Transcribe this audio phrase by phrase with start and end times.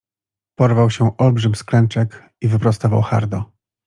[0.59, 3.43] Porwał się olbrzym z klęczek i wyprostował hardo.